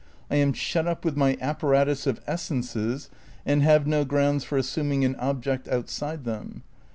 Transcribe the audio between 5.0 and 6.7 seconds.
an object outside them.